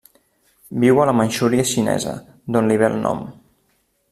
[0.83, 2.15] Viu a la Manxúria xinesa,
[2.57, 3.25] d'on li ve el nom.